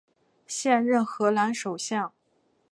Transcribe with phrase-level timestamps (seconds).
[0.47, 2.11] 现任荷兰首相。